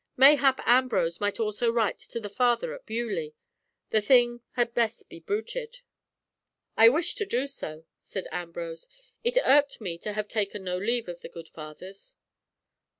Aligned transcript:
Mayhap 0.17 0.61
Ambrose 0.65 1.19
might 1.21 1.39
also 1.39 1.71
write 1.71 1.99
to 1.99 2.19
the 2.19 2.27
Father 2.27 2.73
at 2.73 2.87
Beaulieu. 2.87 3.33
The 3.91 4.01
thing 4.01 4.41
had 4.53 4.73
best 4.73 5.07
be 5.09 5.19
bruited." 5.19 5.81
"I 6.75 6.89
wished 6.89 7.19
to 7.19 7.25
do 7.27 7.45
so," 7.45 7.85
said 7.99 8.25
Ambrose. 8.31 8.87
"It 9.23 9.37
irked 9.45 9.79
me 9.79 9.99
to 9.99 10.13
have 10.13 10.27
taken 10.27 10.63
no 10.63 10.79
leave 10.79 11.07
of 11.07 11.21
the 11.21 11.29
good 11.29 11.47
Fathers." 11.47 12.15